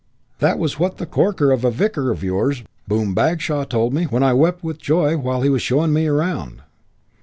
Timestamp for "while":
5.15-5.43